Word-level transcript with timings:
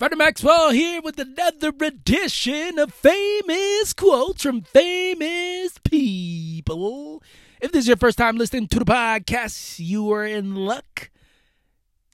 Freddie 0.00 0.16
Maxwell 0.16 0.70
here 0.70 1.02
with 1.02 1.18
another 1.18 1.74
edition 1.78 2.78
of 2.78 2.94
famous 2.94 3.92
quotes 3.92 4.42
from 4.42 4.62
famous 4.62 5.76
people. 5.84 7.22
If 7.60 7.70
this 7.70 7.80
is 7.80 7.88
your 7.88 7.98
first 7.98 8.16
time 8.16 8.38
listening 8.38 8.68
to 8.68 8.78
the 8.78 8.86
podcast, 8.86 9.78
you 9.78 10.10
are 10.10 10.24
in 10.24 10.54
luck. 10.54 11.10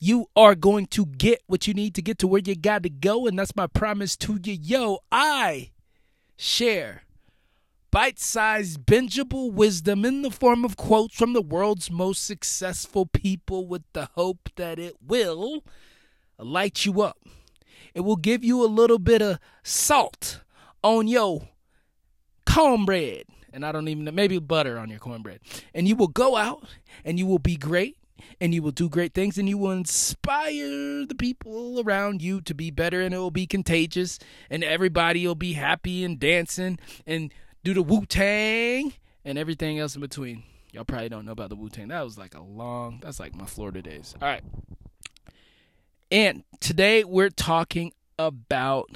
You 0.01 0.27
are 0.35 0.57
going 0.57 0.87
to 0.87 1.07
get 1.07 1.45
what 1.47 1.69
you 1.69 1.75
need 1.75 1.95
to 1.95 2.03
get 2.03 2.19
to 2.19 2.27
where 2.27 2.43
you 2.45 2.57
got 2.57 2.83
to 2.83 2.91
go, 2.91 3.29
and 3.29 3.39
that's 3.39 3.55
my 3.55 3.69
promise 3.69 4.17
to 4.17 4.41
you. 4.43 4.59
Yo, 4.61 4.99
I 5.13 5.71
share 6.37 7.05
bite 7.93 8.19
sized, 8.19 8.85
bingeable 8.85 9.53
wisdom 9.53 10.05
in 10.05 10.23
the 10.23 10.33
form 10.33 10.65
of 10.65 10.77
quotes 10.77 11.15
from 11.15 11.35
the 11.35 11.41
world's 11.41 11.89
most 11.89 12.25
successful 12.25 13.07
people 13.07 13.65
with 13.65 13.85
the 13.93 14.09
hope 14.17 14.49
that 14.57 14.81
it 14.81 14.97
will 15.01 15.63
light 16.37 16.85
you 16.85 17.01
up 17.01 17.19
it 17.95 18.01
will 18.01 18.17
give 18.17 18.45
you 18.45 18.65
a 18.65 18.67
little 18.69 18.99
bit 18.99 19.23
of 19.23 19.39
salt 19.63 20.41
on 20.83 21.09
your 21.09 21.49
cornbread. 22.47 23.25
And 23.53 23.65
I 23.65 23.73
don't 23.73 23.89
even 23.89 24.05
know, 24.05 24.13
maybe 24.13 24.39
butter 24.39 24.79
on 24.79 24.91
your 24.91 24.99
cornbread. 24.99 25.41
And 25.75 25.89
you 25.89 25.97
will 25.97 26.09
go 26.09 26.37
out 26.37 26.65
and 27.05 27.19
you 27.19 27.27
will 27.27 27.39
be 27.39 27.57
great 27.57 27.97
and 28.41 28.55
you 28.55 28.63
will 28.63 28.71
do 28.71 28.89
great 28.89 29.15
things 29.15 29.39
and 29.39 29.49
you 29.49 29.59
will 29.59 29.73
inspire 29.73 31.07
the 31.07 31.15
people 31.19 31.81
around 31.81 32.23
you 32.23 32.41
to 32.43 32.55
be 32.55 32.71
better 32.71 33.01
and 33.01 33.15
it 33.15 33.19
will 33.19 33.31
be 33.31 33.47
contagious 33.47 34.19
and 34.51 34.63
everybody 34.63 35.27
will 35.27 35.35
be 35.35 35.55
happy 35.55 36.05
and 36.05 36.19
dancing 36.19 36.79
and 37.07 37.33
do 37.65 37.75
the 37.75 37.83
Wu 37.83 38.07
Tang 38.07 38.93
and 39.25 39.39
everything 39.39 39.79
else 39.79 39.95
in 39.95 40.01
between. 40.01 40.43
Y'all 40.73 40.85
probably 40.85 41.09
don't 41.09 41.25
know 41.25 41.33
about 41.33 41.49
the 41.49 41.57
Wu 41.57 41.69
Tang. 41.69 41.89
That 41.89 42.03
was 42.03 42.19
like 42.19 42.35
a 42.35 42.43
long, 42.43 43.01
that's 43.03 43.19
like 43.19 43.35
my 43.35 43.47
Florida 43.47 43.81
days. 43.83 44.15
All 44.21 44.29
right. 44.29 44.43
And 46.11 46.45
today 46.61 47.03
we're 47.03 47.31
talking 47.31 47.93
about 48.17 48.91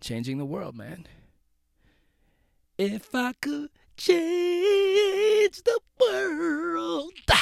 changing 0.00 0.36
the 0.36 0.44
world, 0.44 0.76
man. 0.76 1.06
If 2.76 3.14
I 3.14 3.32
could 3.40 3.70
change 3.96 5.62
the 5.62 5.80
world. 6.00 7.12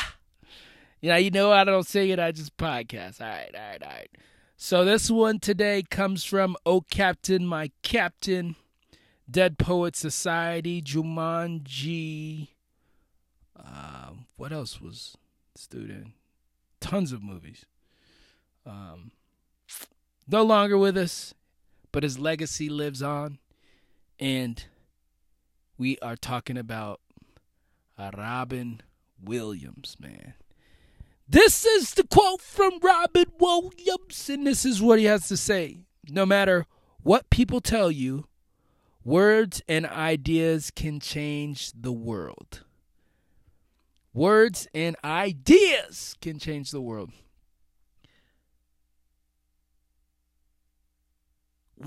Yeah, 1.01 1.17
you 1.17 1.31
know 1.31 1.53
I 1.53 1.63
don't 1.63 1.87
sing 1.87 2.09
it, 2.09 2.19
I 2.19 2.33
just 2.33 2.57
podcast. 2.57 3.21
All 3.21 3.29
right, 3.29 3.55
all 3.55 3.61
right, 3.61 3.83
all 3.85 3.89
right. 3.89 4.11
So 4.57 4.85
this 4.85 5.09
one 5.09 5.39
today 5.39 5.85
comes 5.89 6.25
from 6.25 6.57
Oh 6.67 6.81
Captain, 6.81 7.47
My 7.47 7.71
Captain, 7.83 8.57
Dead 9.31 9.59
Poet 9.59 9.95
Society, 9.95 10.83
Jumanji. 10.83 12.49
Uh, 13.57 14.11
what 14.37 14.51
else 14.51 14.81
was 14.81 15.17
student? 15.55 16.15
Tons 16.81 17.13
of 17.13 17.23
movies 17.23 17.65
um, 18.69 19.11
no 20.29 20.43
longer 20.43 20.77
with 20.77 20.97
us, 20.97 21.35
but 21.91 22.03
his 22.03 22.19
legacy 22.19 22.69
lives 22.69 23.03
on. 23.03 23.39
And 24.21 24.65
we 25.77 25.99
are 26.01 26.17
talking 26.17 26.59
about 26.59 27.01
Robin 27.99 28.83
Williams, 29.23 29.97
man. 29.99 30.35
This 31.29 31.65
is 31.65 31.95
the 31.95 32.05
quote 32.05 32.41
from 32.41 32.79
Robin 32.81 33.27
Williams, 33.39 34.29
and 34.29 34.47
this 34.47 34.65
is 34.65 34.81
what 34.81 34.99
he 34.99 35.05
has 35.07 35.29
to 35.29 35.37
say. 35.37 35.81
No 36.09 36.25
matter 36.25 36.67
what 37.03 37.31
people 37.31 37.61
tell 37.61 37.91
you, 37.91 38.27
words 39.05 39.61
and 39.69 39.87
ideas 39.87 40.71
can 40.71 41.01
change 41.01 41.73
the 41.79 41.93
world. 41.93 42.65
Words 44.15 44.69
and 44.75 44.97
ideas 45.05 46.17
can 46.21 46.39
change 46.39 46.71
the 46.71 46.81
world. 46.81 47.11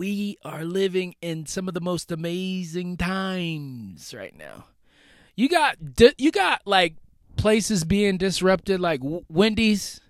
We 0.02 0.36
are 0.44 0.66
living 0.66 1.14
in 1.22 1.46
some 1.46 1.68
of 1.68 1.76
the 1.76 1.80
most 1.80 2.12
amazing 2.12 2.98
times 2.98 4.16
right 4.18 4.36
now. 4.36 4.66
You 5.36 5.48
got 5.48 5.78
you 6.18 6.32
got 6.32 6.64
like 6.66 6.96
places 7.36 7.84
being 7.84 8.18
disrupted 8.18 8.80
like 8.80 9.00
Wendy's, 9.04 10.02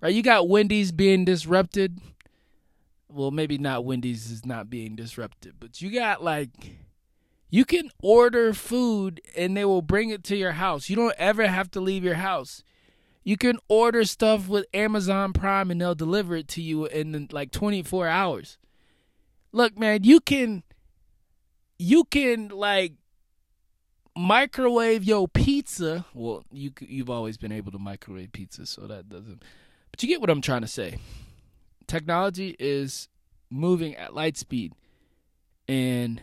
right? 0.00 0.14
You 0.14 0.22
got 0.22 0.48
Wendy's 0.48 0.92
being 0.92 1.24
disrupted. 1.24 1.98
Well, 3.08 3.32
maybe 3.32 3.58
not 3.58 3.84
Wendy's 3.84 4.30
is 4.30 4.46
not 4.46 4.70
being 4.70 4.94
disrupted, 4.94 5.54
but 5.58 5.82
you 5.82 5.90
got 5.90 6.22
like 6.22 6.76
you 7.50 7.64
can 7.64 7.90
order 8.00 8.54
food 8.54 9.20
and 9.36 9.56
they 9.56 9.64
will 9.64 9.82
bring 9.82 10.10
it 10.10 10.22
to 10.22 10.36
your 10.36 10.52
house. 10.52 10.88
You 10.88 10.94
don't 10.94 11.16
ever 11.18 11.48
have 11.48 11.68
to 11.72 11.80
leave 11.80 12.04
your 12.04 12.14
house. 12.14 12.62
You 13.24 13.36
can 13.36 13.58
order 13.66 14.04
stuff 14.04 14.46
with 14.46 14.66
Amazon 14.72 15.32
Prime 15.32 15.72
and 15.72 15.80
they'll 15.80 15.96
deliver 15.96 16.36
it 16.36 16.46
to 16.48 16.62
you 16.62 16.86
in 16.86 17.26
like 17.32 17.50
24 17.50 18.06
hours 18.06 18.58
look, 19.52 19.78
man, 19.78 20.04
you 20.04 20.20
can 20.20 20.62
you 21.78 22.04
can 22.04 22.48
like 22.48 22.94
microwave 24.16 25.04
your 25.04 25.28
pizza. 25.28 26.04
Well, 26.14 26.44
you 26.50 26.72
you've 26.80 27.10
always 27.10 27.36
been 27.36 27.52
able 27.52 27.72
to 27.72 27.78
microwave 27.78 28.32
pizza, 28.32 28.66
so 28.66 28.82
that 28.82 29.08
doesn't. 29.08 29.42
But 29.90 30.02
you 30.02 30.08
get 30.08 30.20
what 30.20 30.30
I'm 30.30 30.40
trying 30.40 30.62
to 30.62 30.68
say. 30.68 30.98
Technology 31.86 32.56
is 32.58 33.08
moving 33.50 33.94
at 33.96 34.14
light 34.14 34.36
speed, 34.36 34.72
and 35.68 36.22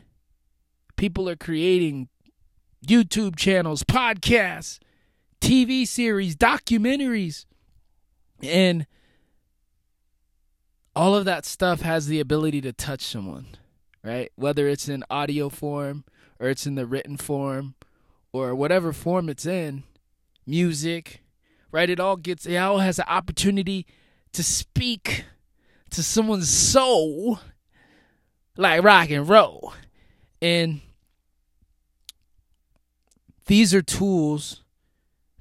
people 0.96 1.30
are 1.30 1.36
creating 1.36 2.10
YouTube 2.86 3.36
channels, 3.36 3.84
podcasts, 3.84 4.80
TV 5.42 5.88
series, 5.88 6.36
documentaries, 6.36 7.46
and 8.42 8.88
all 10.96 11.16
of 11.16 11.26
that 11.26 11.46
stuff 11.46 11.82
has 11.82 12.08
the 12.08 12.20
ability 12.20 12.62
to 12.62 12.74
touch 12.74 13.02
someone, 13.02 13.48
right? 14.04 14.32
Whether 14.36 14.68
it's 14.68 14.90
in 14.90 15.04
audio 15.10 15.50
form 15.50 16.04
or 16.40 16.50
it's 16.50 16.66
in 16.66 16.76
the 16.76 16.86
written 16.86 17.18
form 17.18 17.76
or 18.32 18.56
whatever 18.56 18.94
form 18.94 19.30
it's 19.30 19.46
in, 19.46 19.84
music, 20.46 21.22
right? 21.72 21.90
It 21.90 22.00
all 22.00 22.18
gets, 22.18 22.46
it 22.46 22.56
all 22.58 22.80
has 22.80 23.00
an 23.00 23.06
opportunity 23.08 23.86
to 24.34 24.44
speak 24.44 25.26
to 25.92 26.04
someone's 26.04 26.50
soul 26.50 27.40
like 28.58 28.84
rock 28.84 29.10
and 29.10 29.28
roll. 29.28 29.74
And 30.42 30.82
these 33.48 33.74
are 33.74 33.82
tools 33.82 34.64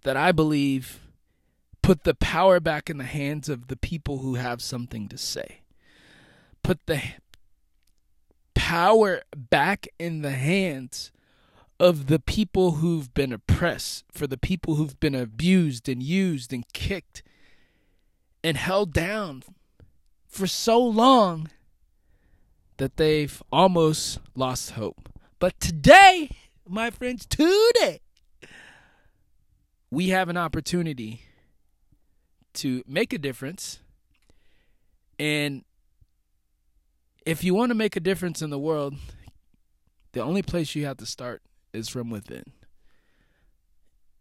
that 0.03 0.17
I 0.17 0.33
believe 0.33 1.01
Put 1.89 2.05
the 2.05 2.13
power 2.13 2.61
back 2.61 2.91
in 2.91 2.99
the 2.99 3.05
hands 3.05 3.49
of 3.49 3.69
the 3.69 3.77
people 3.77 4.19
who 4.19 4.35
have 4.35 4.61
something 4.61 5.09
to 5.09 5.17
say. 5.17 5.63
Put 6.63 6.85
the 6.85 7.01
power 8.53 9.23
back 9.35 9.89
in 9.99 10.21
the 10.21 10.33
hands 10.33 11.13
of 11.81 12.09
the 12.09 12.19
people 12.19 12.73
who've 12.73 13.15
been 13.15 13.33
oppressed, 13.33 14.05
for 14.13 14.27
the 14.27 14.37
people 14.37 14.75
who've 14.75 15.01
been 15.01 15.15
abused 15.15 15.89
and 15.89 16.03
used 16.03 16.53
and 16.53 16.71
kicked 16.75 17.23
and 18.45 18.59
held 18.59 18.93
down 18.93 19.43
for 20.27 20.47
so 20.47 20.79
long 20.79 21.49
that 22.77 22.99
they've 22.99 23.43
almost 23.51 24.19
lost 24.35 24.73
hope. 24.73 25.09
But 25.39 25.59
today, 25.59 26.37
my 26.69 26.91
friends, 26.91 27.25
today, 27.25 28.01
we 29.91 30.11
have 30.11 30.29
an 30.29 30.37
opportunity 30.37 31.23
to 32.59 32.83
make 32.87 33.13
a 33.13 33.19
difference. 33.19 33.81
And 35.19 35.65
if 37.25 37.45
you 37.45 37.55
want 37.55 37.71
to 37.71 37.75
make 37.75 37.97
a 37.97 38.01
difference 38.01 38.43
in 38.43 38.51
the 38.51 38.59
world, 38.59 38.95
the 40.13 40.23
only 40.23 40.43
place 40.43 40.75
you 40.75 40.85
have 40.87 40.97
to 40.99 41.07
start 41.07 41.43
is 41.73 41.89
from 41.89 42.11
within. 42.11 42.45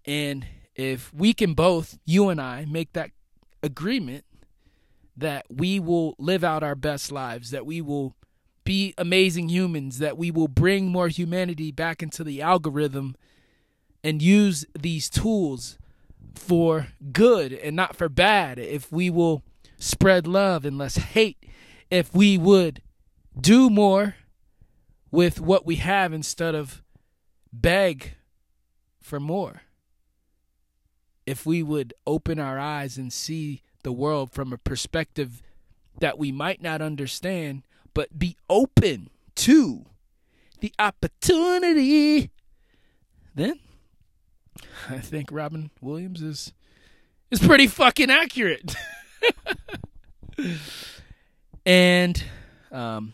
And 0.05 0.45
if 0.75 1.13
we 1.13 1.33
can 1.33 1.53
both, 1.53 1.97
you 2.05 2.29
and 2.29 2.39
I, 2.39 2.65
make 2.65 2.93
that 2.93 3.11
agreement 3.63 4.23
that 5.15 5.45
we 5.49 5.79
will 5.79 6.15
live 6.19 6.43
out 6.43 6.63
our 6.63 6.75
best 6.75 7.11
lives, 7.11 7.49
that 7.51 7.65
we 7.65 7.81
will 7.81 8.15
be 8.63 8.93
amazing 8.97 9.49
humans, 9.49 9.97
that 9.97 10.17
we 10.17 10.29
will 10.29 10.47
bring 10.47 10.87
more 10.89 11.07
humanity 11.07 11.71
back 11.71 12.03
into 12.03 12.23
the 12.23 12.41
algorithm 12.41 13.15
and 14.03 14.21
use 14.21 14.65
these 14.77 15.09
tools 15.09 15.79
for 16.37 16.87
good 17.11 17.51
and 17.53 17.75
not 17.75 17.95
for 17.95 18.09
bad, 18.09 18.59
if 18.59 18.91
we 18.91 19.09
will 19.09 19.43
spread 19.77 20.27
love 20.27 20.65
and 20.65 20.77
less 20.77 20.97
hate, 20.97 21.43
if 21.89 22.13
we 22.13 22.37
would 22.37 22.81
do 23.39 23.69
more 23.69 24.15
with 25.11 25.39
what 25.39 25.65
we 25.65 25.75
have 25.77 26.13
instead 26.13 26.55
of 26.55 26.83
beg 27.51 28.15
for 29.01 29.19
more, 29.19 29.61
if 31.25 31.45
we 31.45 31.61
would 31.61 31.93
open 32.05 32.39
our 32.39 32.59
eyes 32.59 32.97
and 32.97 33.11
see 33.11 33.61
the 33.83 33.91
world 33.91 34.31
from 34.31 34.51
a 34.51 34.57
perspective 34.57 35.41
that 35.99 36.17
we 36.17 36.31
might 36.31 36.61
not 36.61 36.81
understand, 36.81 37.63
but 37.93 38.17
be 38.17 38.37
open 38.49 39.09
to 39.35 39.85
the 40.59 40.73
opportunity, 40.79 42.31
then 43.35 43.59
I 44.89 44.99
think 44.99 45.29
Robin 45.31 45.71
Williams 45.81 46.21
is 46.21 46.53
is 47.31 47.39
pretty 47.39 47.67
fucking 47.67 48.09
accurate. 48.11 48.75
And 51.67 52.23
um, 52.71 53.13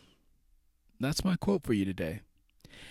that's 1.00 1.26
my 1.26 1.36
quote 1.36 1.64
for 1.64 1.74
you 1.74 1.86
today. 1.86 2.22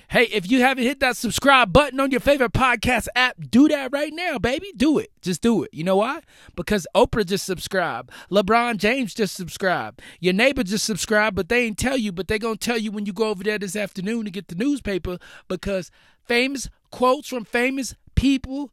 Hey, 0.08 0.24
if 0.24 0.50
you 0.50 0.60
haven't 0.60 0.82
hit 0.82 0.98
that 1.00 1.16
subscribe 1.16 1.72
button 1.72 2.00
on 2.00 2.10
your 2.10 2.18
favorite 2.18 2.52
podcast 2.52 3.06
app, 3.14 3.36
do 3.48 3.68
that 3.68 3.92
right 3.92 4.12
now, 4.12 4.40
baby. 4.40 4.72
Do 4.76 4.98
it. 4.98 5.10
Just 5.22 5.40
do 5.40 5.62
it. 5.62 5.70
You 5.72 5.84
know 5.84 5.96
why? 5.98 6.20
Because 6.56 6.84
Oprah 6.96 7.24
just 7.24 7.46
subscribed. 7.46 8.10
LeBron 8.28 8.78
James 8.78 9.14
just 9.14 9.36
subscribed. 9.36 10.02
Your 10.18 10.34
neighbor 10.34 10.64
just 10.64 10.84
subscribed, 10.84 11.36
but 11.36 11.48
they 11.48 11.64
ain't 11.64 11.78
tell 11.78 11.96
you, 11.96 12.10
but 12.10 12.26
they 12.26 12.40
going 12.40 12.58
to 12.58 12.66
tell 12.66 12.76
you 12.76 12.90
when 12.90 13.06
you 13.06 13.12
go 13.12 13.28
over 13.28 13.44
there 13.44 13.58
this 13.58 13.76
afternoon 13.76 14.24
to 14.24 14.32
get 14.32 14.48
the 14.48 14.56
newspaper 14.56 15.18
because 15.46 15.92
famous 16.26 16.68
quotes 16.90 17.28
from 17.28 17.44
famous 17.44 17.94
people 18.22 18.70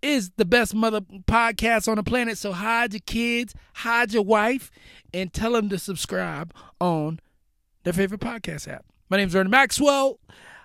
is 0.00 0.30
the 0.38 0.44
best 0.46 0.74
mother 0.74 1.02
podcast 1.02 1.86
on 1.86 1.96
the 1.96 2.02
planet. 2.02 2.38
So 2.38 2.52
hide 2.52 2.94
your 2.94 3.00
kids, 3.04 3.54
hide 3.74 4.14
your 4.14 4.22
wife, 4.22 4.70
and 5.12 5.30
tell 5.30 5.52
them 5.52 5.68
to 5.68 5.78
subscribe 5.78 6.54
on 6.80 7.20
their 7.84 7.92
favorite 7.92 8.22
podcast 8.22 8.66
app. 8.66 8.86
My 9.10 9.18
name 9.18 9.28
is 9.28 9.36
Ernie 9.36 9.50
Maxwell. 9.50 10.18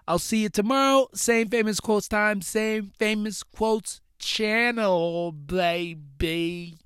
I'll 0.07 0.17
see 0.17 0.43
you 0.43 0.49
tomorrow. 0.49 1.09
Same 1.13 1.49
famous 1.49 1.81
quotes 1.81 2.07
time, 2.07 2.41
same 2.41 2.93
famous 2.97 3.43
quotes 3.43 3.99
channel, 4.17 5.33
baby. 5.33 6.80